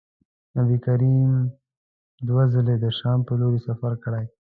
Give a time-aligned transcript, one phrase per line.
[0.57, 1.31] نبي کریم
[2.27, 4.25] دوه ځلي د شام پر لوري سفر کړی.